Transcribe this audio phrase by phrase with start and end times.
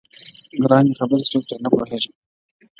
[0.61, 2.13] گرا ني خبري سوې پرې نه پوهېږم.